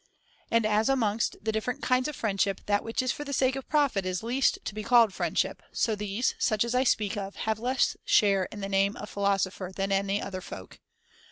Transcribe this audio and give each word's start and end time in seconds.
And 0.49 0.65
as 0.65 0.87
C^io] 0.89 0.93
amongst 0.93 1.37
the 1.43 1.51
different 1.51 1.83
kinds 1.83 2.07
of 2.07 2.15
friendship 2.15 2.61
that 2.65 2.83
which 2.83 3.03
is 3.03 3.11
for 3.11 3.23
the 3.23 3.33
sake 3.33 3.55
of 3.55 3.69
profit 3.69 4.03
is 4.03 4.23
least 4.23 4.57
to 4.65 4.73
be 4.73 4.81
called 4.81 5.13
friendship, 5.13 5.61
so 5.71 5.93
these, 5.95 6.33
such 6.39 6.63
as 6.63 6.73
I 6.73 6.83
speak 6.83 7.15
of, 7.17 7.35
have 7.45 7.59
less 7.59 7.95
share 8.03 8.45
in 8.45 8.61
the 8.61 8.67
name 8.67 8.95
of 8.95 9.11
philo 9.11 9.37
sopher 9.37 9.71
than 9.71 9.91
any 9.91 10.19
other 10.19 10.41
folk. 10.41 10.79